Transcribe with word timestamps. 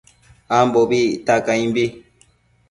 Ambobi 0.57 0.99
icta 1.17 1.35
caimbi 1.45 1.85